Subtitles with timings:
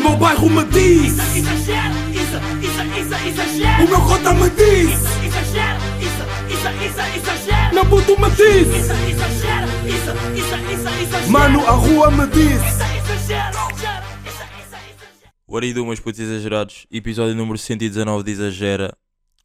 [0.00, 3.84] meu bairro me diz Isso, exagero, isso, isso, isso, exagero.
[3.84, 6.22] O meu cota me diz Isso, exagero, isso,
[6.54, 7.74] isso, isso, exagero.
[7.74, 11.30] Meu puto me diz Isso, exagero, isso, isso, isso, exagero.
[11.30, 12.82] Mano, a rua me diz Isso,
[13.12, 14.10] exagero, exagero.
[15.46, 16.86] What do, meus putos exagerados?
[16.92, 18.96] Episódio número 119 de Exagera.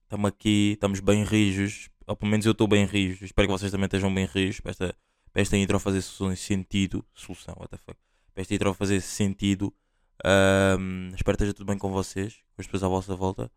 [0.04, 1.90] Estamos aqui, estamos bem rijos.
[2.06, 3.26] Ou pelo menos eu estou bem rijo.
[3.26, 4.96] Espero que vocês também estejam bem rijos para esta,
[5.34, 7.04] para esta intro fazer sentido.
[7.12, 7.98] Solução, what the fuck.
[8.36, 9.74] Para esta intro fazer sentido.
[10.24, 13.52] Ahm, espero que esteja tudo bem com vocês, com as pessoas à vossa volta.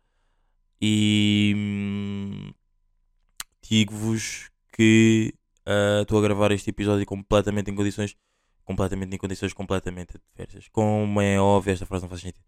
[0.81, 2.53] E hum,
[3.61, 5.33] digo-vos que
[5.65, 8.15] ah, estou a gravar este episódio completamente em condições
[8.69, 10.67] completamente em condições completamente adversas.
[10.69, 12.45] Como é óbvio, esta frase não faz sentido.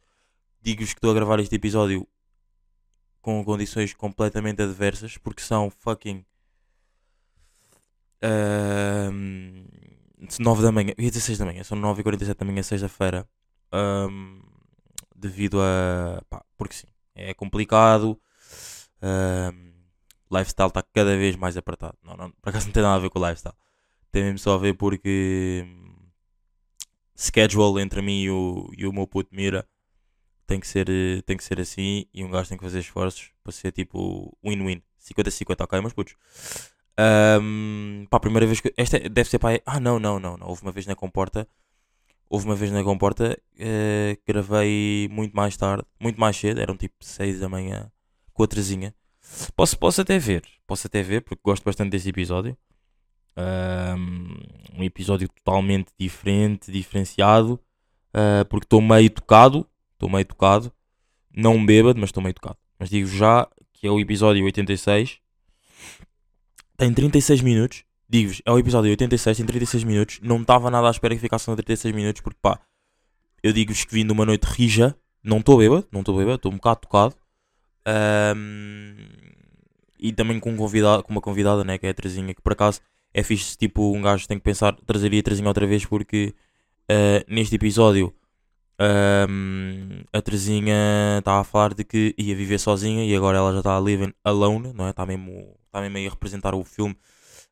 [0.61, 2.07] Digo-vos que estou a gravar este episódio
[3.21, 6.23] com condições completamente adversas, porque são fucking.
[8.21, 9.65] ahm,
[10.39, 13.27] 9 da manhã, ia dizer 6 da manhã, são 9h47 da manhã, sexta-feira.
[13.71, 14.41] Ahm,
[15.15, 16.21] devido a.
[16.29, 18.19] pá, porque sim, é complicado.
[19.01, 19.71] ahm,
[20.31, 21.97] lifestyle está cada vez mais apertado.
[22.03, 23.55] Não, não, por acaso não tem nada a ver com o lifestyle.
[24.11, 25.95] Tem mesmo só a ver porque hum,
[27.15, 29.67] schedule entre mim e o, e o meu puto Mira
[30.47, 33.31] tem que, ser, eh, tem que ser assim e um gajo tem que fazer esforços
[33.43, 34.81] para ser tipo win-win.
[34.99, 36.15] 50-50, ok, meus putos?
[36.97, 38.73] Ahm, pá, a primeira vez que.
[38.77, 39.61] Esta deve ser para.
[39.65, 40.47] Ah, não, não, não, não.
[40.47, 41.47] Houve uma vez na Comporta.
[42.33, 46.95] Houve uma vez na Comporta eh, gravei muito mais tarde, muito mais cedo, eram tipo
[47.01, 47.91] 6 da manhã
[48.31, 48.95] com a Terezinha.
[49.53, 52.57] Posso, posso até ver, posso até ver, porque gosto bastante desse episódio.
[53.35, 54.37] Ahm,
[54.77, 57.59] um episódio totalmente diferente, diferenciado,
[58.13, 60.71] ah, porque estou meio tocado, estou meio tocado,
[61.35, 62.57] não bêbado, mas estou meio tocado.
[62.79, 65.19] Mas digo já que é o episódio 86,
[66.77, 70.91] tem 36 minutos, digo-vos, é o episódio 86, tem 36 minutos, não estava nada à
[70.91, 72.59] espera que ficasse no 36 minutos, porque pá,
[73.41, 76.51] eu digo-vos que vim de uma noite rija, não estou bêbado, não estou bêbado, estou
[76.51, 77.15] um bocado tocado.
[77.85, 78.97] Ahm,
[79.97, 82.51] e também com, um convidado, com uma convidada, né, que é a Terezinha, que por
[82.51, 82.81] acaso
[83.13, 86.35] é fixe, tipo, um gajo tem que pensar, trazeria a Terezinha outra vez, porque
[86.89, 88.13] ah, neste episódio
[88.79, 93.59] ahm, a Terezinha estava a falar de que ia viver sozinha e agora ela já
[93.59, 94.89] está living alone, não é?
[94.89, 96.95] Está mesmo, está mesmo aí a representar o filme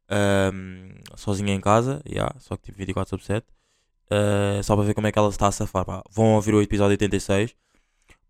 [0.09, 3.45] ahm, sozinha em casa, yeah, só que tipo 24 sobre 7.
[4.09, 5.85] Ah, só para ver como é que ela está a safar.
[5.85, 6.03] pá.
[6.11, 7.55] Vão ouvir o episódio 86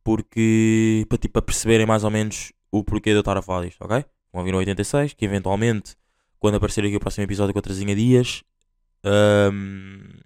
[0.03, 3.65] porque para, tipo, para perceberem mais ou menos o porquê de eu estar a falar
[3.65, 4.03] disto, ok?
[4.31, 5.95] Vão ouvir o 86, que eventualmente,
[6.39, 8.43] quando aparecer aqui o próximo episódio com a Terezinha Dias,
[9.03, 10.19] ahm,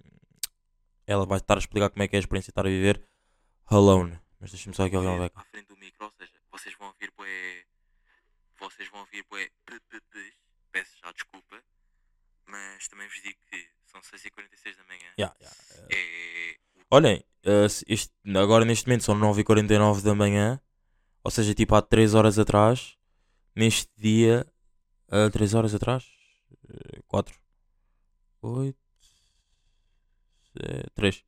[1.06, 3.02] ela vai estar a explicar como é que é a experiência de estar a viver
[3.66, 4.18] alone.
[4.40, 5.30] Mas deixa-me só aqui alguém vai.
[5.34, 5.44] À
[5.78, 7.64] micro, ou seja, vocês vão ouvir bué.
[8.58, 9.50] Vocês vão ouvir bué.
[10.74, 11.62] Peço já desculpa,
[12.46, 15.14] mas também vos digo que são 6h46 da manhã.
[15.16, 15.56] Yeah, yeah.
[15.88, 16.58] É,
[16.90, 20.60] Olhem, eh, este- agora neste momento são 9h49 da manhã,
[21.22, 22.98] ou seja, tipo há 3 horas atrás,
[23.54, 24.44] neste dia,
[25.32, 26.04] 3 horas atrás,
[27.06, 27.38] 4,
[28.42, 28.76] 8,
[30.94, 31.24] 3,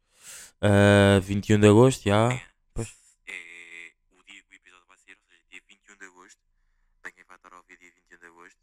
[1.22, 2.28] 21 de agosto, já,
[2.74, 2.88] pois.
[3.28, 6.40] É o dia que o episódio vai sair, ou seja, dia 21 de agosto.
[7.00, 8.58] Para quem vai estar a ouvir dia 21 de agosto.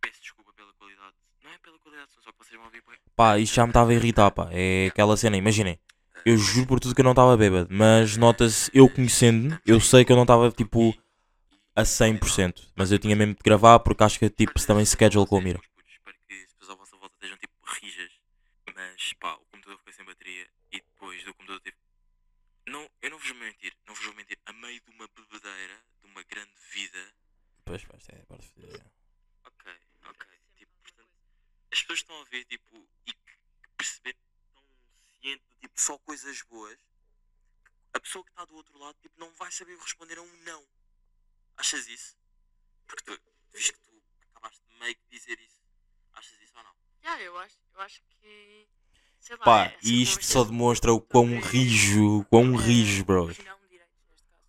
[0.00, 1.16] Peço desculpa pela qualidade.
[1.42, 2.82] Não é pela qualidade, só que vocês vão ouvir.
[2.82, 2.98] bué.
[3.16, 5.78] Pá, isto já me estava a irritar, pá, é aquela cena, imaginem,
[6.26, 10.04] eu juro por tudo que eu não estava bêbado, mas nota-se, eu conhecendo, eu sei
[10.04, 10.92] que eu não estava tipo
[11.76, 15.26] a 100%, mas eu tinha mesmo de gravar porque acho que tipo se também schedule
[15.26, 15.60] com o Mira.
[15.88, 18.12] Espero que as pessoas à vossa volta estejam tipo rijas.
[18.74, 21.76] Mas pá, o computador ficou sem bateria e depois do computador teve.
[22.66, 24.38] Não, eu não vos vou mentir, não vos vou mentir.
[24.46, 27.12] A meio de uma bebedeira, de uma grande vida.
[27.64, 28.82] Pois, pois, é, pode ser.
[29.44, 29.72] Ok,
[30.08, 30.26] ok.
[30.56, 31.10] Tipo, portanto,
[31.72, 34.16] as pessoas estão a ver tipo e que que perceber
[34.48, 34.62] estão
[35.20, 36.78] cientes de tipo só coisas boas.
[37.92, 40.66] A pessoa que está do outro lado tipo, não vai saber responder a um não.
[41.56, 42.16] Achas isso?
[42.86, 43.20] Porque tu,
[43.52, 45.60] visto que tu acabaste de meio que dizer isso,
[46.12, 46.74] achas isso ou não?
[47.02, 48.68] Yeah, eu acho, eu acho que.
[49.20, 53.26] Sei lá, Pá, é- e isto sempre só demonstra o quão rijo, quão rijo, bro.
[53.26, 54.44] não direitos, neste caso,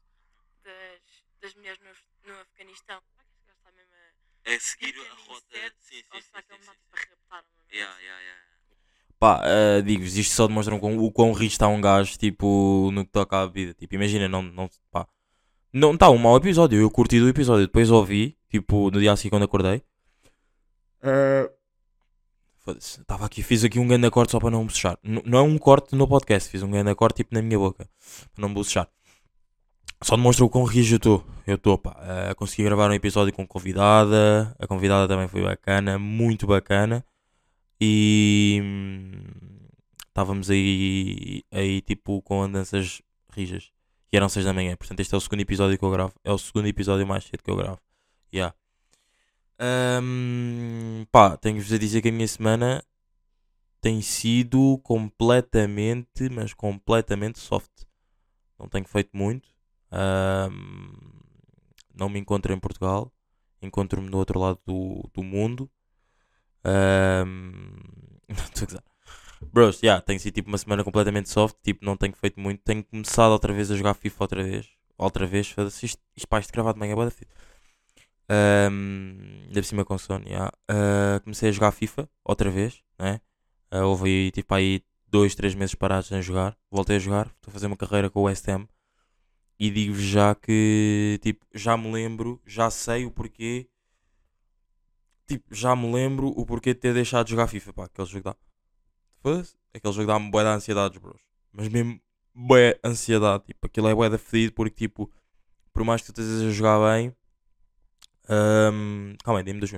[0.64, 1.02] das,
[1.40, 3.02] das mulheres no, no Afeganistão.
[3.02, 4.52] Será que este gajo está mesmo a.
[4.52, 5.48] É seguir ir a rota.
[5.50, 6.28] certo, Sim, sim, Ou sim.
[6.28, 8.55] será que sim, ele me sim, está tipo, a raptar uma merda Yeah, yeah, yeah.
[9.26, 12.92] Pá, ah, digo-vos, isto só demonstra o quão, o quão rijo está um gajo, tipo,
[12.94, 13.74] no que toca à vida.
[13.74, 15.08] Tipo, imagina, não, não, pá,
[15.74, 16.80] não está um mau episódio.
[16.80, 19.82] Eu curti do episódio, depois ouvi, tipo, no dia a seguir quando acordei.
[22.60, 25.00] Foda-se, estava aqui, fiz aqui um grande corte só para não bocejar.
[25.04, 27.90] Não é um corte no podcast, fiz um grande corte tipo na minha boca,
[28.32, 28.88] para não bocejar.
[30.04, 31.26] Só demonstra o quão rijo eu estou.
[31.48, 31.98] Eu estou, pá.
[31.98, 34.56] ah, consegui gravar um episódio com convidada.
[34.60, 37.04] A convidada também foi bacana, muito bacana.
[37.80, 38.60] E.
[38.64, 39.12] hum,
[40.08, 43.02] estávamos aí, aí tipo com andanças
[43.34, 43.72] rijas.
[44.12, 44.76] E eram 6 da manhã.
[44.78, 46.14] Portanto, este é o segundo episódio que eu gravo.
[46.24, 47.80] É o segundo episódio mais cedo que eu gravo.
[48.34, 48.56] Yeah.
[49.60, 52.84] Ahm, pá, tenho-vos a dizer que a minha semana
[53.82, 57.84] tem sido completamente, mas completamente soft.
[58.58, 59.50] Não tenho feito muito.
[59.92, 60.94] Ahm,
[61.94, 63.12] não me encontro em Portugal.
[63.62, 65.70] Encontro-me do outro lado do, do mundo.
[66.66, 67.78] Ahm,
[68.30, 68.84] não estou a.
[69.54, 71.56] Bros, yeah, tem sido tipo uma semana completamente soft.
[71.64, 72.62] Tipo, não tenho feito muito.
[72.64, 74.68] Tenho começado outra vez a jogar FIFA outra vez.
[74.98, 75.50] Outra vez.
[75.50, 77.32] Foda-se, Isto, isto, pá, isto gravado de manhã é fixe.
[78.30, 80.52] Um, ainda cima com sono, yeah.
[80.68, 83.22] Ah, comecei a jogar FIFA outra vez, né?
[83.72, 86.58] Ah, houve aí, tipo, aí dois, três meses parados sem jogar.
[86.72, 88.68] Voltei a jogar, estou a fazer uma carreira com o Ham.
[89.60, 93.70] E digo-vos já que, tipo, já me lembro, já sei o porquê.
[95.28, 97.86] Tipo, já me lembro o porquê de ter deixado de jogar FIFA, pá.
[97.86, 98.36] Aquele jogo dá.
[99.22, 99.56] Foda-se.
[99.74, 101.22] Aquele jogo dá-me bué de ansiedades, bros.
[101.54, 102.00] Mas mesmo
[102.34, 103.46] bué ansiedade.
[103.46, 105.12] Tipo, aquilo é bué da fedido porque, tipo,
[105.74, 107.16] por mais que tu estejas a jogar bem.
[108.30, 109.72] ahm, calma aí, dê-me dois.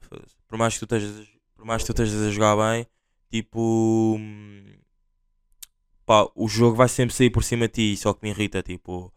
[0.00, 0.36] Foda-se.
[0.48, 2.86] Por mais que tu estejas, por mais que tu estejas a jogar bem,
[3.30, 4.16] tipo.
[4.18, 4.78] hum,
[6.06, 9.12] Pá, o jogo vai sempre sair por cima de ti, só que me irrita, tipo.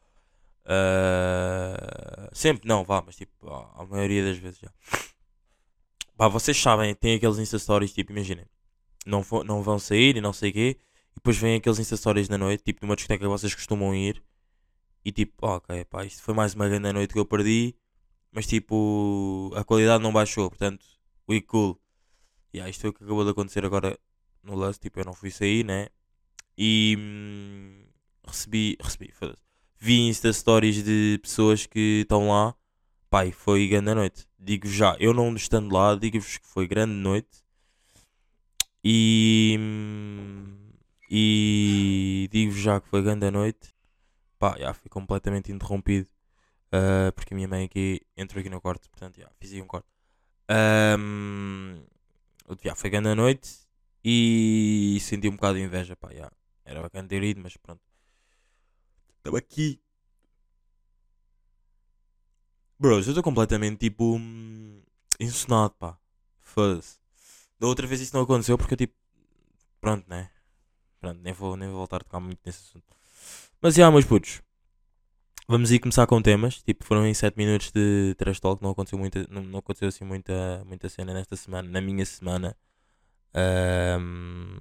[0.65, 4.71] Ah, sempre não, vá, mas tipo, a maioria das vezes já.
[6.17, 8.45] Pá, vocês sabem, tem aqueles Insta Stories, tipo, imaginem,
[9.05, 10.77] não, não vão sair e não sei o quê,
[11.11, 14.23] e depois vêm aqueles Insta Stories na noite, tipo, numa discoteca que vocês costumam ir,
[15.03, 17.75] e tipo, "Oh, ok, pá, isto foi mais uma grande noite que eu perdi,
[18.31, 20.85] mas tipo, a qualidade não baixou, portanto,
[21.29, 21.79] we cool.
[22.53, 23.97] E yeah, isto foi o que acabou de acontecer agora
[24.43, 25.87] no Lust, tipo, eu não fui sair, né?
[26.57, 27.85] E hum,
[28.27, 29.50] recebi, recebi, foda-se.
[29.83, 32.53] Vi Insta Stories de pessoas que estão lá,
[33.09, 34.27] pai, foi grande noite.
[34.37, 37.43] Digo já, eu não estando lá, digo-vos que foi grande noite.
[38.83, 39.57] E,
[41.09, 43.73] e digo-vos já que foi grande noite.
[44.37, 46.07] Pá, já fui completamente interrompido.
[46.71, 49.67] ah, porque a minha mãe aqui entrou aqui no quarto, portanto, já, fiz aí um
[49.67, 49.87] corte.
[50.47, 51.81] Ahm,
[52.63, 53.49] já foi grande noite
[54.05, 56.31] e senti um bocado de inveja, pá, já.
[56.65, 57.90] Era bacana ter ido, mas pronto.
[59.21, 59.79] Estava aqui.
[62.79, 64.19] Bros, eu estou completamente tipo.
[65.19, 65.97] ensonado, pá.
[66.39, 66.97] Foda-se.
[67.59, 68.95] Da outra vez isso não aconteceu porque eu tipo.
[69.79, 70.31] Pronto, né?
[70.99, 72.85] Pronto, nem vou, nem vou voltar a tocar muito nesse assunto.
[73.61, 74.41] Mas já, meus putos.
[75.47, 76.63] Vamos aí começar com temas.
[76.63, 78.63] Tipo, foram em 7 minutos de trash talk.
[78.63, 81.69] Não aconteceu, muita, não, não aconteceu assim muita, muita cena nesta semana.
[81.69, 82.57] Na minha semana.
[83.33, 84.57] Ahm,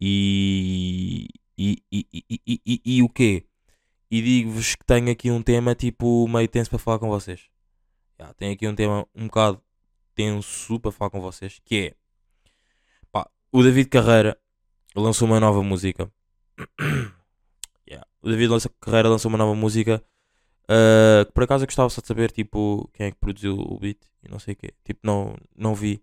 [0.00, 3.44] e, e, e, e, e, e, o quê?
[4.10, 7.50] E digo-vos que tenho aqui um tema tipo meio tenso para falar com vocês.
[8.18, 9.60] Já, tenho aqui um tema um bocado
[10.14, 11.60] tenso para falar com vocês.
[11.64, 11.94] Que é
[13.10, 14.38] pá, o David Carreira
[14.94, 16.10] lançou uma nova música.
[17.90, 20.04] Yeah, O David Carreira lançou uma nova música.
[20.68, 23.78] ah, que por acaso eu gostava só de saber tipo quem é que produziu o
[23.78, 24.74] beat e não sei o quê.
[24.84, 26.02] Tipo, não, não vi.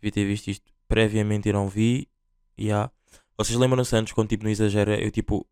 [0.00, 2.08] Devia ter visto isto previamente e não vi.
[2.58, 2.92] Yeah.
[3.44, 5.44] Vocês lembram-se antes quando tipo no exagera eu tipo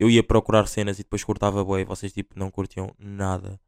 [0.00, 3.60] eu ia procurar cenas e depois cortava bué e vocês tipo não curtiam nada.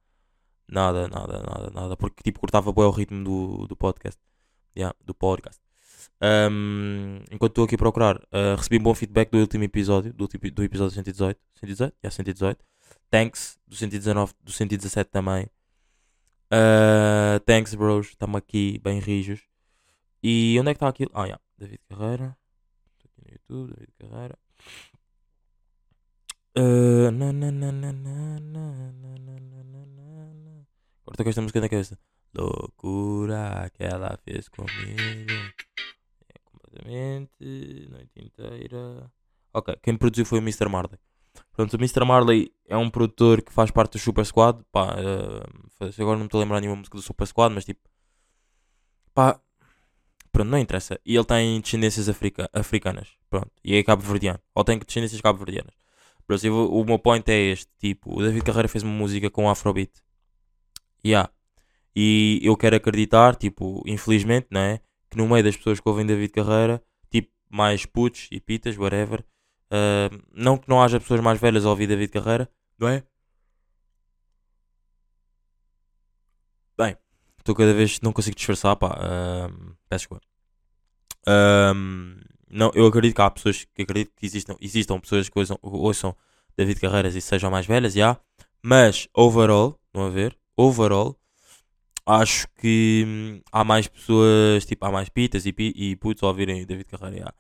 [0.67, 1.97] Nada, nada, nada, nada.
[1.97, 4.21] Porque tipo cortava bué o ritmo do, do podcast.
[4.77, 5.61] Yeah, do podcast.
[6.21, 10.27] Ahm, enquanto estou aqui a procurar, ah, recebi um bom feedback do último episódio, do,
[10.27, 11.41] do episódio 118.
[11.61, 11.95] 118?
[12.03, 12.65] Yeah, 118.
[13.11, 15.49] Thanks, do 119, do 117 também.
[16.51, 18.09] Ah, thanks, bros.
[18.09, 19.41] Estamos aqui bem rijos.
[20.23, 21.11] E onde é que está aquilo?
[21.15, 21.41] Ah, yeah.
[21.57, 22.37] David Carreira
[23.29, 24.39] no YouTube, David Carrara.
[26.57, 27.13] Uh,
[31.07, 31.99] Agora com esta música na cabeça.
[32.35, 35.33] Loucura que ela fez comigo.
[36.29, 37.89] É completamente.
[37.91, 39.11] Noite inteira.
[39.53, 40.69] Ok, quem produziu foi o Mr.
[40.69, 40.99] Marley.
[41.53, 42.05] Pronto, o Mr.
[42.05, 44.63] Marley é um produtor que faz parte do Super Squad.
[44.71, 47.81] Pá, uh, agora não estou a lembrar nenhuma música do Super Squad, mas tipo.
[49.15, 49.41] Pá,
[50.33, 50.99] pronto, não interessa.
[51.05, 53.09] E ele tem descendências africa- africanas.
[53.31, 54.41] Pronto, e é cabo-verdiano.
[54.55, 55.75] Ou tem descendências cabo-verdianas.
[56.27, 59.49] Pronto, vou- o meu point é este: tipo, o David Carreira fez uma música com
[59.51, 59.93] Afrobeat.
[61.05, 61.31] Yeah.
[61.97, 64.81] E eu quero acreditar, tipo, infelizmente, não é?
[65.11, 69.25] Que no meio das pessoas que ouvem David Carreira, tipo, mais putos e pitas, whatever,
[69.71, 73.03] ah, não que não haja pessoas mais velhas a ouvir David Carreira, não é?
[76.77, 76.97] Bem,
[77.49, 78.99] estou cada vez, não consigo disfarçar, pá,
[79.89, 80.23] peço desculpa.
[82.51, 86.17] Não, eu acredito que há pessoas que acredito que existam, existam pessoas que ouçam, ouçam
[86.57, 88.19] David Carreiras e sejam mais velhas, já.
[88.63, 91.17] Mas, overall, não a ver, overall,
[92.07, 96.65] acho que hum, há mais pessoas, tipo, há mais pitas e, e putos a ouvirem
[96.67, 97.35] David Carreira.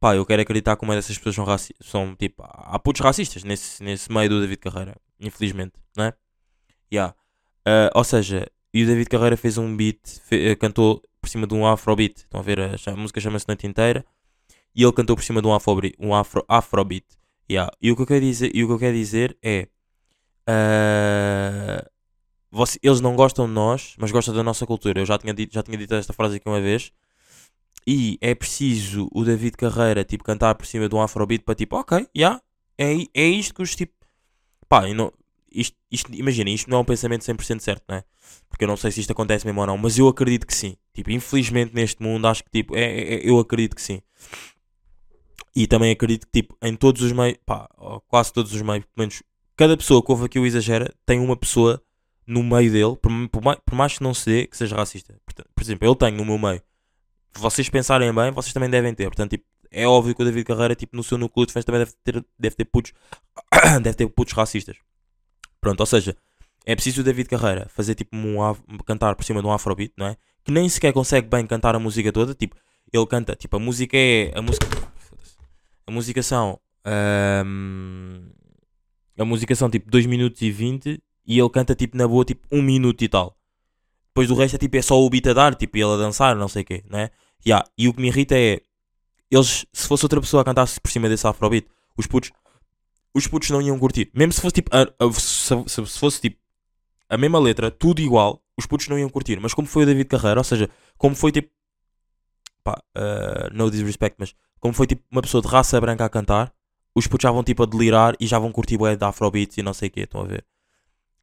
[0.00, 3.44] Pá, eu quero acreditar que uma dessas pessoas são, raci são tipo, há putos racistas
[3.44, 6.14] nesse, nesse meio do David Carreira, infelizmente, não é?
[6.92, 7.14] Yeah.
[7.66, 11.46] Ah, ou seja, e o David Carreira fez um beat, fe- eh, cantou por cima
[11.46, 12.18] de um afrobeat.
[12.18, 12.60] Estão a ver?
[12.60, 14.04] A, cha- a música chama-se Noite Inteira.
[14.74, 17.06] E ele cantou por cima de um, afrobeat, um afro, afrobeat.
[17.50, 17.70] Yeah.
[17.80, 19.68] E, o que eu quero dizer, e o que eu quero dizer é.
[20.48, 21.84] ah,
[22.50, 25.00] você- eles não gostam de nós, mas gostam da nossa cultura.
[25.00, 26.92] Eu já tinha dito, já tinha dito esta frase aqui uma vez.
[27.86, 31.76] E é preciso o David Carreira tipo, cantar por cima de um afrobeat para tipo,
[31.76, 32.40] ok, yeah,
[32.78, 33.92] é, é isto que os tipo.
[34.68, 35.12] Pá, não,
[35.54, 38.04] isto, isto, imagina, isto não é um pensamento 100% certo, não é?
[38.48, 40.76] Porque eu não sei se isto acontece mesmo ou não, mas eu acredito que sim.
[40.92, 44.00] Tipo, infelizmente neste mundo acho que tipo, é, é- é- eu acredito que sim.
[45.54, 47.68] E também acredito que tipo, em todos os meios, pá,
[48.08, 49.22] quase todos os meios, pelo menos
[49.56, 51.80] cada pessoa que ouve aqui o Exagera tem uma pessoa
[52.26, 55.14] no meio dele, por, por mais, por mais que não se dê, que seja racista.
[55.24, 56.60] Portanto, por exemplo, eu tenho no meu meio.
[57.36, 59.04] Vocês pensarem bem, vocês também devem ter.
[59.04, 61.80] Portanto, tipo, é óbvio que o David Carreira, tipo, no seu núcleo de fãs também
[61.80, 62.92] deve ter, deve ter putos,
[63.82, 64.76] deve ter putos racistas.
[65.64, 66.14] Pronto, ou seja,
[66.66, 68.36] é preciso o David Carreira fazer tipo um
[68.84, 70.16] cantar por cima de um afrobeat, não é?
[70.44, 72.54] Que nem sequer consegue bem cantar a música toda, tipo,
[72.92, 74.66] ele canta, tipo, a música é a música
[75.86, 78.28] a música são ahm,
[79.18, 82.46] a música são tipo 2 minutos e 20 e ele canta tipo na boa tipo
[82.52, 83.34] 1 minuto e tal.
[84.08, 86.36] Depois do resto é tipo é só o beat a dar, tipo, ele a dançar,
[86.36, 87.10] não sei o quê, não é?
[87.46, 87.66] Yeah.
[87.78, 88.60] E o que me irrita é
[89.30, 91.66] eles, se fosse outra pessoa a cantar por cima desse afrobeat,
[91.96, 92.30] os putos
[93.14, 94.10] os putos não iam curtir.
[94.14, 94.70] Mesmo se fosse tipo.
[94.74, 96.38] a- a- se, se- se fosse tipo.
[97.08, 99.38] A mesma letra, tudo igual, os putos não iam curtir.
[99.40, 100.68] Mas como foi o David Carreira, ou seja,
[100.98, 101.50] como foi tipo.
[102.62, 106.52] Pá, uh, no disrespect, mas como foi tipo uma pessoa de raça branca a cantar,
[106.94, 109.62] os putos já vão tipo a delirar e já vão curtir bué de afrobeats e
[109.62, 110.44] não sei o que, estão a ver?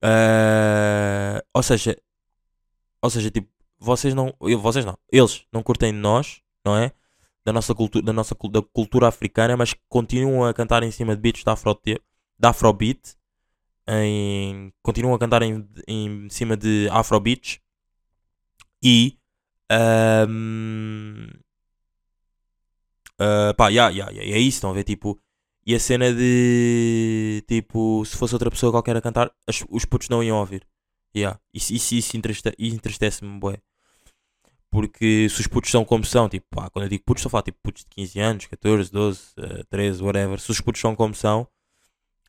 [0.03, 1.97] Uh, ou seja,
[3.01, 6.91] ou seja, tipo, vocês não, vocês não, eles não curtem de nós, não é?
[7.45, 11.21] Da nossa cultura, da nossa da cultura africana, mas continuam a cantar em cima de
[11.21, 11.79] beats da, afro,
[12.39, 13.15] da afrobeat,
[13.87, 17.59] em, continuam a cantar em, em cima de afrobeats
[18.83, 19.17] e
[19.69, 21.41] ahm,
[23.19, 25.19] ah, pá, yeah, yeah, yeah, é isso, estão a ver, tipo,
[25.65, 30.09] e a cena de, tipo, se fosse outra pessoa qualquer a cantar, as- os putos
[30.09, 30.65] não iam ouvir,
[31.15, 33.61] yeah, isso, isso, isso entriste- entristece-me, bué.
[34.71, 37.31] Porque se os putos são como são, tipo, pá, quando eu digo putos, estou a
[37.31, 40.39] falar tipo putos de 15 anos, 14, 12, eh, 13, whatever.
[40.39, 41.45] Se os putos são como são,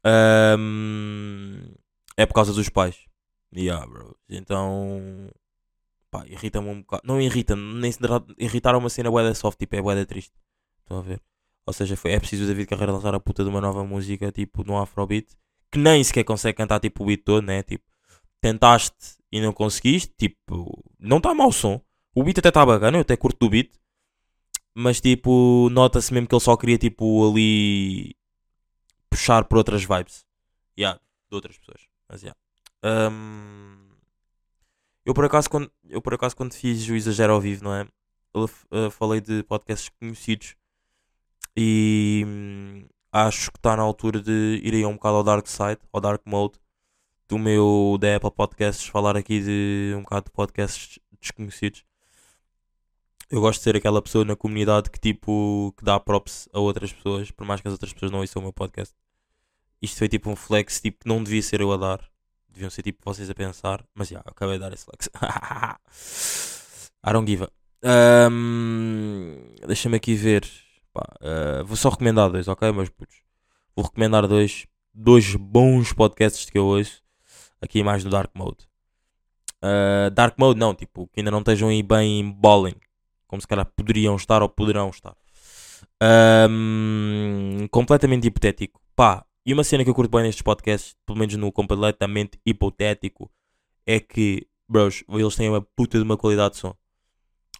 [0.04, 1.74] ahm,
[2.16, 2.96] é por causa dos pais.
[3.54, 4.16] Yeah, bro.
[4.28, 5.30] Então,
[6.10, 7.02] pá, irrita-me um bocado.
[7.06, 10.04] Não irrita-me, nem se trata- irritar uma cena bué da soft, tipo, é bué da
[10.06, 10.32] triste.
[10.80, 11.20] Estão a ver?
[11.66, 14.32] Ou seja, foi, é preciso o David Carreira lançar a puta de uma nova música,
[14.32, 15.28] tipo, no Afrobeat,
[15.70, 17.62] que nem sequer consegue cantar, tipo, o beat todo, né?
[17.62, 17.84] Tipo,
[18.40, 21.80] tentaste e não conseguiste, tipo, não está mau som.
[22.14, 23.70] O beat até está bacana, eu até curto do beat.
[24.74, 28.16] Mas tipo, nota-se mesmo que ele só queria tipo ali
[29.10, 30.24] puxar por outras vibes.
[30.78, 30.98] Yeah,
[31.30, 31.86] de outras pessoas.
[32.08, 32.38] Mas yeah.
[32.84, 33.90] Hum,
[35.04, 37.86] eu por acaso quando eu por acaso quando fiz o exagero ao vivo, não é?
[38.34, 40.56] Eu uh, falei de podcasts conhecidos
[41.56, 45.80] e hum, acho que está na altura de ir aí um bocado ao dark side,
[45.92, 46.54] ao dark mode
[47.28, 51.84] do meu da Apple Podcasts, falar aqui de um bocado de podcasts desconhecidos.
[53.32, 56.92] Eu gosto de ser aquela pessoa na comunidade que tipo que dá props a outras
[56.92, 58.94] pessoas, por mais que as outras pessoas não ouçam o meu podcast.
[59.80, 62.06] Isto foi tipo um flex tipo, que não devia ser eu a dar.
[62.50, 63.82] Deviam ser tipo vocês a pensar.
[63.94, 65.08] Mas já, acabei de dar esse flex.
[67.02, 67.50] I don't give a.
[67.82, 70.46] Ahm, Deixa-me aqui ver.
[70.92, 73.22] Pá, ah, vou só recomendar dois, ok, meus putos?
[73.74, 77.02] Vou recomendar dois, dois bons podcasts que eu ouço
[77.62, 78.68] aqui mais no Dark Mode.
[79.62, 82.76] Ah, dark Mode não, tipo, que ainda não estejam aí bem em bowling,
[83.32, 85.16] como se calhar poderiam estar ou poderão estar.
[86.02, 88.78] Ahm, completamente hipotético.
[88.94, 93.32] Pá, e uma cena que eu curto bem nestes podcasts, pelo menos no completamente hipotético,
[93.86, 96.74] é que, bros, eles têm uma puta de uma qualidade de som.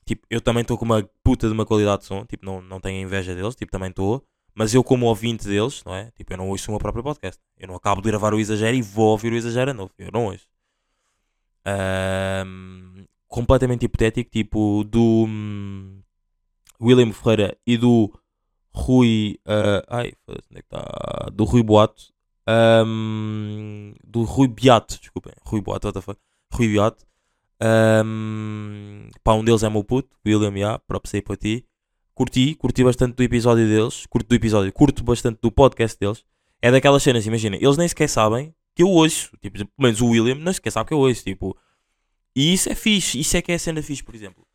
[0.04, 2.78] Tipo, eu também estou com uma puta de uma qualidade de som, tipo, não, não
[2.78, 4.22] tenho inveja deles, tipo, também estou.
[4.54, 6.10] Mas eu, como ouvinte deles, não é?
[6.10, 7.40] Tipo, eu não ouço o meu próprio podcast.
[7.56, 9.92] Eu não acabo de gravar o exagero e vou ouvir o exagero novo.
[9.96, 10.46] Eu não ouço.
[11.64, 16.02] Ahm, completamente hipotético, tipo, do hum,
[16.78, 18.12] William Ferreira e do
[18.74, 19.38] Rui.
[19.46, 21.30] ah, ai, onde é que está?
[21.32, 22.12] Do Rui Boato.
[22.46, 25.32] Ahm, do Rui Beato, desculpem.
[25.44, 26.20] Rui Boato, what the fuck?
[26.52, 27.06] Rui Beato.
[28.04, 31.64] Um, pá, um deles é meu puto, William, já, próprio sei para ti.
[32.14, 34.04] Curti, curti bastante do episódio deles.
[34.06, 36.22] Curto do episódio, curto bastante do podcast deles.
[36.60, 39.30] É daquelas cenas, imagina, eles nem sequer sabem que eu ouço.
[39.40, 41.24] Tipo, pelo menos o William nem sequer sabe que eu ouço.
[41.24, 41.56] Tipo,
[42.34, 44.46] E isso é fixe, isso é que é a cena fixe, por exemplo.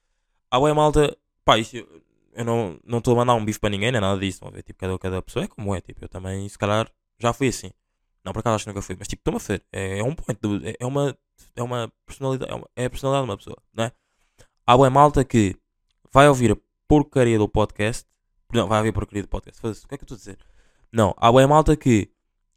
[0.49, 1.15] A Ué Malta,
[1.45, 4.39] pá, isto, eu- não não estou a mandar um bife para ninguém, nem nada disso?
[4.65, 7.71] Tipo, cada, cada pessoa é como é, tipo, eu também, se calhar, já fui assim.
[8.23, 10.13] Não, por acaso acho que nunca fui, mas tipo, estou-me a ver, é, é um
[10.13, 11.17] point, do- é, é uma,
[11.55, 13.91] é uma personalidade, é, uma- é a personalidade de uma pessoa, não é?
[14.65, 15.55] Há Ué Malta que
[16.11, 16.57] vai ouvir a
[16.87, 18.05] porcaria do podcast,
[18.53, 20.19] não, vai ouvir a porcaria do podcast, foda-se, o que é que eu estou a
[20.19, 20.37] dizer?
[20.91, 22.09] Não, há Ué Malta que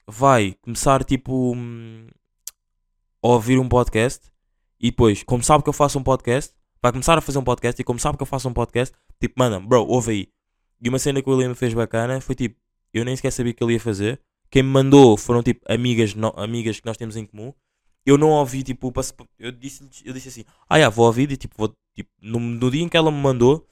[0.07, 2.07] vai começar, tipo, hum,
[3.23, 4.31] a ouvir um podcast
[4.81, 7.81] e depois, como sabe que eu faço um podcast, vai começar a fazer um podcast
[7.81, 10.29] e como sabe que eu faço um podcast, tipo, mano, bro, ouve aí.
[10.81, 12.57] E uma cena que o William fez bacana foi tipo,
[12.93, 14.21] eu nem sequer sabia que ele ia fazer.
[14.51, 17.53] Quem me mandou foram tipo amigas, no- amigas que nós temos em comum.
[18.07, 18.93] Eu não ouvi, tipo,
[19.39, 22.71] eu disse, eu disse assim, ah, já, vou ouvir e tipo, vou, tipo no, no
[22.71, 23.67] dia em que ela me mandou,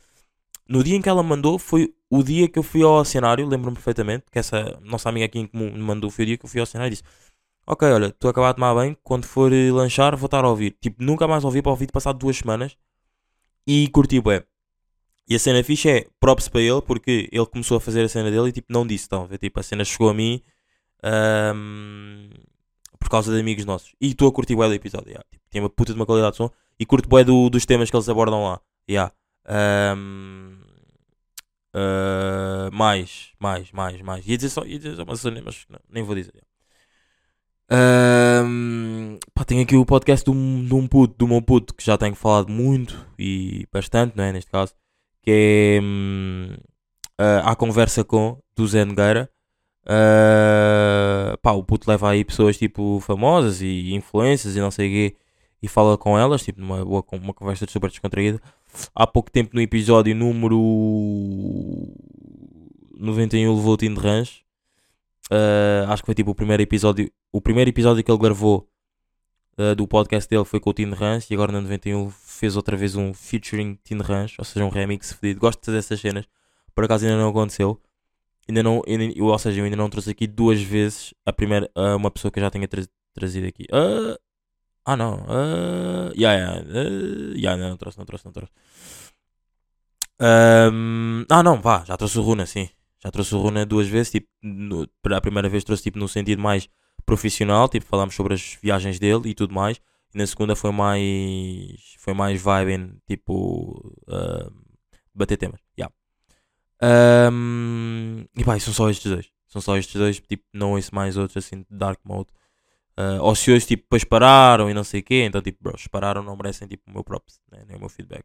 [0.68, 3.46] no dia em que ela me mandou foi o dia que eu fui ao cenário,
[3.46, 6.44] lembro-me perfeitamente, que essa nossa amiga aqui em comum me mandou, foi o dia que
[6.44, 7.04] eu fui ao cenário e disse,
[7.68, 10.48] ok, olha, estou a acabar de tomar bem, quando for eh, lanchar vou estar a
[10.48, 10.76] ouvir.
[10.80, 12.76] Tipo, nunca mais ouvi para ouvir passado duas semanas
[13.66, 14.44] e curti bué.
[15.28, 18.30] E a cena fixe é props para ele porque ele começou a fazer a cena
[18.30, 19.38] dele e tipo não disse, estão a ver?
[19.38, 20.42] Tipo, a cena chegou a mim
[21.02, 22.30] ahm,
[22.98, 23.94] por causa de amigos nossos.
[24.00, 25.24] E estou a curtir bué do episódio, yeah.
[25.30, 27.90] tipo, tem uma puta de uma qualidade de som e curto bué do, dos temas
[27.90, 28.60] que eles abordam lá.
[28.88, 29.12] Yeah.
[29.46, 30.58] Ahm,
[31.74, 34.26] ah, mais, mais, mais, mais.
[34.26, 36.32] Ia dizer só, ia dizer só uma cena, mas não, nem vou dizer.
[39.34, 41.96] Pá, tenho aqui o podcast de um, de um puto, do meu puto, que já
[41.98, 44.32] tenho falado muito e bastante, não é?
[44.32, 44.74] Neste caso,
[45.22, 46.56] que é hum,
[47.18, 49.30] ah, A Conversa com, do Zé Nogueira.
[49.86, 54.90] Ah, pá, o puto leva aí pessoas tipo famosas e influências e não sei o
[54.92, 55.16] quê
[55.62, 58.40] e fala com elas, tipo numa boa uma conversa super descontraída.
[58.94, 60.58] Há pouco tempo no episódio número
[62.98, 64.42] 91 levou o Tim de Ranch.
[65.30, 67.10] Ah, acho que foi tipo o primeiro episódio.
[67.32, 68.68] O primeiro episódio que ele gravou
[69.56, 72.76] ah, do podcast dele foi com o Tim Ranch e agora na 91 fez outra
[72.76, 75.40] vez um featuring Tim Ranch, ou seja, um remix fedido.
[75.40, 76.24] Gosto de fazer essas cenas.
[76.74, 77.80] Por acaso ainda não aconteceu.
[78.48, 81.70] Ainda não, ainda- eu, ou seja, eu ainda não trouxe aqui duas vezes a primeira,
[81.74, 82.82] ah, uma pessoa que eu já tenha tra-
[83.12, 83.66] trazido aqui.
[83.72, 84.18] Ah,
[84.86, 85.24] ah não.
[85.28, 88.52] Ah, yeah, yeah, ah, yeah, não, não trouxe, não trouxe, não trouxe.
[90.20, 92.68] Ahm, ah não, vá, já trouxe o Runa, sim.
[93.04, 96.40] Já trouxe o Runa duas vezes, tipo, no- a primeira vez trouxe tipo no sentido
[96.42, 96.68] mais
[97.08, 99.80] profissional, tipo, falámos sobre as viagens dele e tudo mais.
[100.14, 104.50] E na segunda foi mais foi mais vibing, tipo, ahm,
[105.14, 105.60] bater temas.
[105.78, 105.94] Yeah.
[106.80, 109.30] Ahm, e pá, são só estes dois.
[109.48, 112.28] São só estes dois, tipo, não ouço mais outros assim de dark mode.
[112.96, 115.86] Ah, ou se hoje, tipo, depois pararam e não sei o quê, então, tipo, bros,
[115.86, 118.24] pararam, não merecem, tipo, o meu props, né, nem o meu feedback.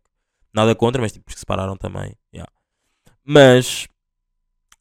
[0.54, 2.52] Nada contra, mas, tipo, os que se pararam também, yeah.
[3.24, 3.88] Mas,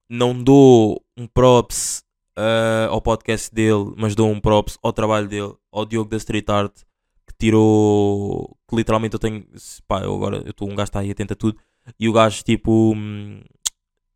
[0.08, 2.04] não dou um props
[2.36, 6.48] ah, ao podcast dele, mas dou um props ao trabalho dele, ao Diogo da Street
[6.48, 6.74] Art,
[7.26, 9.44] que tirou, que literalmente eu tenho,
[9.86, 11.58] pá, eu agora, eu estou um gajo está aí atento a tudo,
[11.98, 13.40] e o gajo, tipo, hum,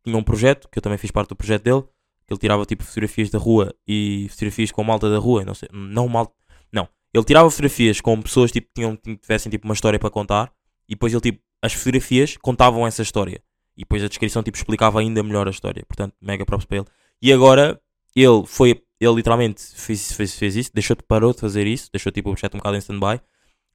[0.03, 1.83] tinha um projeto, que eu também fiz parte do projeto dele,
[2.25, 5.69] que ele tirava tipo fotografias da rua e fotografias com malta da rua, não sei,
[5.71, 6.33] não malta,
[6.71, 6.87] não.
[7.13, 10.51] Ele tirava fotografias com pessoas tipo tinham- tivessem tipo uma história para contar
[10.89, 13.41] e depois ele tipo as fotografias contavam essa história
[13.77, 15.85] e depois a descrição tipo explicava ainda melhor a história.
[15.87, 16.87] Portanto, mega props para ele.
[17.21, 17.79] E agora
[18.21, 22.11] ele foi, ele literalmente fez, fez, fez isso, deixou de parou de fazer isso, deixou
[22.11, 23.21] tipo o projeto um bocado em stand-by.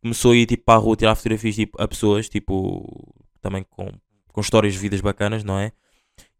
[0.01, 3.93] Começou a ir tipo para a rua tirar fotografias tipo a pessoas, tipo também com
[4.33, 5.73] com histórias de vidas bacanas, não é?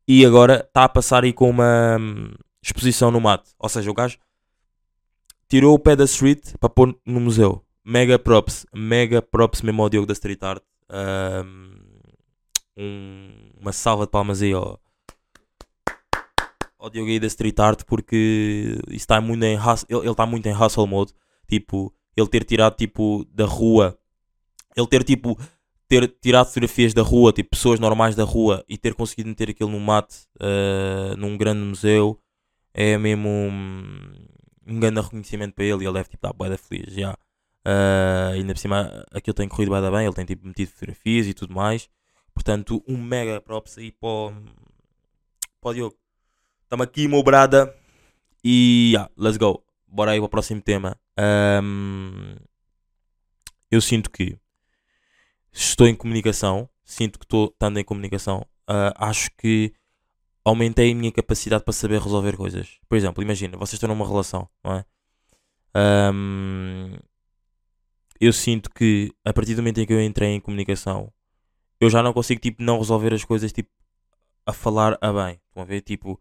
[0.09, 3.51] E agora está a passar aí com uma hum, exposição no mate.
[3.59, 4.19] Ou seja, o gajo
[5.49, 7.65] tirou o pé da street para pôr no museu.
[7.85, 10.63] Mega props, mega props mesmo ao Diogo da Street Art.
[10.91, 11.73] Um,
[13.61, 14.81] uma salva de palmas aí ao,
[16.83, 19.57] ao Diogo aí da Street Art porque está muito em
[19.89, 21.15] ele está muito em hustle mode.
[21.47, 23.97] Tipo, ele ter tirado tipo da rua,
[24.77, 25.39] ele ter tipo
[25.89, 29.71] ter tirado fotografias da rua, tipo pessoas normais da rua e ter conseguido meter aquilo
[29.71, 32.19] no mate ah, num grande museu
[32.75, 34.13] é mesmo um,
[34.67, 37.17] um grande reconhecimento para ele e ele deve tipo estar bué feliz já.
[37.65, 41.27] Ah, ainda por cima aquilo tem corrido bué da bem, ele tem tipo metido fotografias
[41.29, 41.89] e tudo mais.
[42.35, 44.33] Portanto, um mega props aí para o,
[45.61, 46.02] para o Diogo.
[46.73, 47.77] Estamos aqui, meu brada.
[48.43, 49.63] E yeah, let's go.
[49.87, 50.99] Bora aí para o próximo tema.
[51.19, 52.37] Ahm,
[53.71, 54.39] eu sinto que
[55.53, 59.75] estou em comunicação, sinto que estou estando em comunicação, ah, acho que
[60.43, 62.79] aumentei a minha capacidade para saber resolver coisas.
[62.89, 64.85] Por exemplo, imagina, vocês estão numa relação, não é?
[65.75, 66.97] Ahm,
[68.19, 71.13] eu sinto que a partir do momento em que eu entrei em comunicação,
[71.79, 73.69] eu já não consigo tipo não resolver as coisas tipo
[74.47, 75.39] a falar a bem.
[75.51, 75.83] Estão a ver?
[75.83, 76.19] Tipo,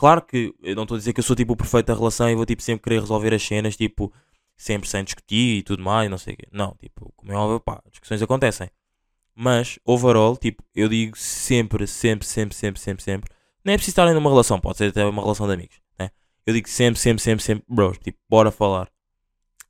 [0.00, 2.30] claro que eu não estou a dizer que eu sou tipo o perfeito da relação
[2.30, 4.10] e vou tipo sempre querer resolver as cenas, tipo,
[4.56, 6.46] sempre sem discutir e tudo mais, não sei o quê.
[6.50, 8.70] Não, tipo, como é óbvio, pá, discussões acontecem.
[9.34, 13.30] Mas, overall, tipo, eu digo sempre, sempre, sempre, sempre, sempre, sempre.
[13.62, 16.10] Nem é preciso estarem numa relação, pode ser até uma relação de amigos, né?
[16.46, 18.90] Eu digo sempre, sempre, sempre, sempre, bros, tipo, bora falar.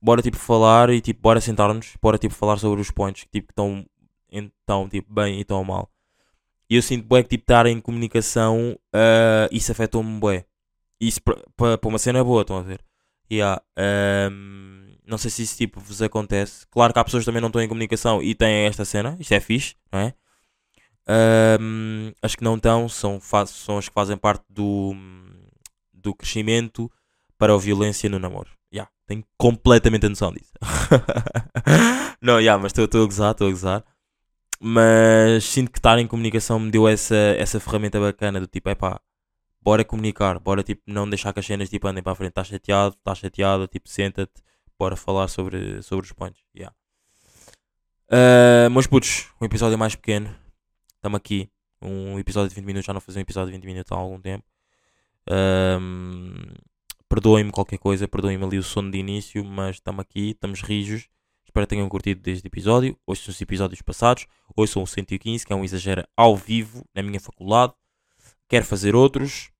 [0.00, 3.52] Bora, tipo, falar e, tipo, bora sentar-nos, bora, tipo, falar sobre os pontos tipo, que
[3.52, 3.84] estão,
[4.30, 5.90] então, tipo, bem e estão mal.
[6.70, 10.46] E eu sinto, bué, que, tipo, estar em comunicação, ah, isso afetou-me, bué.
[11.00, 11.20] Isso,
[11.56, 12.80] para uma cena boa, estão a ver?
[13.32, 16.66] Yeah, ahm, não sei se isso, tipo, vos acontece.
[16.70, 19.32] Claro que há pessoas que também não estão em comunicação e têm esta cena, isto
[19.32, 20.14] é fixe, não é?
[21.08, 24.94] Ahm, as que não estão são, são as que fazem parte do,
[25.92, 26.90] do crescimento
[27.38, 28.50] para a violência no namoro.
[28.72, 30.52] Yeah, tenho completamente a noção disso.
[32.22, 33.84] não, yeah, mas estou a gozar, estou a gozar.
[34.62, 38.74] Mas sinto que estar em comunicação me deu essa, essa ferramenta bacana do tipo, é
[38.74, 39.00] pá,
[39.60, 42.30] bora comunicar, bora tipo não deixar que as cenas tipo, andem para a frente.
[42.30, 44.42] Estás chateado, estás chateado, tipo, senta-te,
[44.78, 46.42] bora falar sobre, sobre os pontos.
[46.54, 46.74] Yeah.
[48.10, 50.34] Ah, meus putos, um episódio mais pequeno.
[50.96, 51.50] Estamos aqui.
[51.82, 52.86] Um episódio de 20 minutos.
[52.86, 54.44] Já não fazia um episódio de 20 minutos há algum tempo.
[55.26, 56.54] Ahm,
[57.10, 61.08] Perdoem-me qualquer coisa, perdoem-me ali o sono de início, mas estamos aqui, estamos rijos.
[61.50, 62.96] Espero que tenham curtido desde o episódio.
[63.16, 64.24] São os episódios passados.
[64.56, 67.72] Hoje são o 115, que é um exagero ao vivo na minha faculdade.
[68.48, 69.50] Quero fazer outros.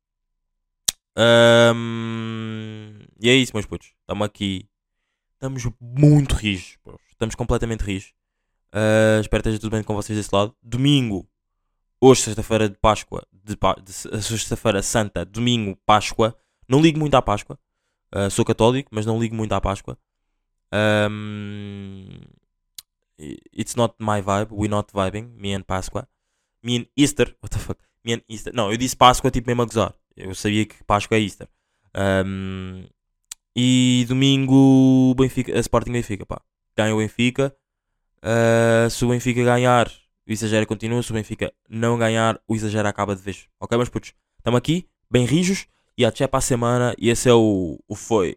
[1.17, 3.89] Ahm, E é isso, meus putos.
[4.03, 4.69] Estamos aqui.
[5.33, 6.79] Estamos muito rijos.
[7.11, 8.13] Estamos completamente rijos.
[8.73, 10.55] Ah, espero que esteja tudo bem com vocês desse lado.
[10.63, 11.29] Domingo,
[12.01, 16.37] hoje, sexta-feira de Páscoa, de, de se- sexta-feira santa, domingo, Páscoa.
[16.69, 17.59] Não ligo muito à Páscoa.
[18.13, 19.99] Ah, sou católico, mas não ligo muito à Páscoa.
[20.73, 22.21] Ahm,
[23.53, 24.49] it's not my vibe.
[24.51, 25.31] We're not vibing.
[25.37, 26.07] Me and Páscoa.
[26.63, 27.35] Me and Easter.
[27.43, 27.79] What the fuck?
[28.05, 28.53] Me and Easter.
[28.55, 29.95] Não, eu disse Páscoa tipo mesmo a gozar.
[30.17, 31.49] Eu sabia que Páscoa é Easter.
[31.95, 32.85] Ahm,
[33.55, 36.41] e domingo, Benfica, a Sporting Benfica, pá.
[36.77, 37.55] Ganha o Benfica.
[38.23, 39.91] Ah, se o Benfica ganhar,
[40.27, 41.03] o exagero continua.
[41.03, 43.49] Se o Benfica não ganhar, o exagero acaba de vez.
[43.59, 44.15] Ok, meus putos?
[44.39, 45.67] Estamos aqui, bem rijos.
[45.97, 46.95] E até para a semana.
[46.99, 48.37] E esse é o, o Foi.